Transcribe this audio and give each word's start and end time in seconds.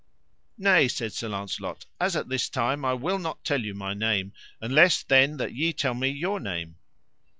Nay, 0.57 0.87
said 0.87 1.13
Sir 1.13 1.27
Launcelot, 1.29 1.85
as 1.99 2.15
at 2.15 2.27
this 2.27 2.49
time 2.49 2.83
I 2.83 2.95
will 2.95 3.19
not 3.19 3.43
tell 3.43 3.61
you 3.63 3.75
my 3.75 3.93
name, 3.93 4.33
unless 4.59 5.03
then 5.03 5.37
that 5.37 5.53
ye 5.53 5.73
tell 5.73 5.93
me 5.93 6.09
your 6.09 6.39
name. 6.39 6.77